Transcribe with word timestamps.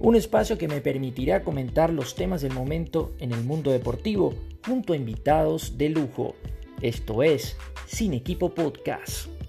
un 0.00 0.16
espacio 0.16 0.56
que 0.56 0.66
me 0.66 0.80
permitirá 0.80 1.44
comentar 1.44 1.92
los 1.92 2.14
temas 2.14 2.40
del 2.40 2.54
momento 2.54 3.12
en 3.18 3.32
el 3.32 3.44
mundo 3.44 3.70
deportivo 3.70 4.34
junto 4.66 4.94
a 4.94 4.96
invitados 4.96 5.76
de 5.76 5.90
lujo. 5.90 6.34
Esto 6.80 7.22
es 7.22 7.56
Sin 7.86 8.14
Equipo 8.14 8.54
Podcast. 8.54 9.39